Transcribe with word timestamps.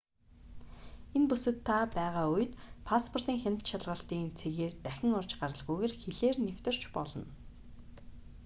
энэ 1.15 1.27
бүсэд 1.29 1.57
та 1.67 1.77
байгаа 1.97 2.25
үед 2.35 2.53
пасспортын 2.87 3.37
хяналт 3.41 3.65
шалгалтын 3.69 4.23
цэгээр 4.39 4.73
дахин 4.85 5.11
орж 5.19 5.31
гаралгүйгээр 5.41 5.93
хилээр 6.01 6.37
нэвтэрч 6.45 6.81
болно 6.95 7.25